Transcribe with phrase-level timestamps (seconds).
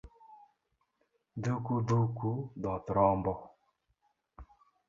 [1.43, 3.33] Dhuku dhuku dhoth rombo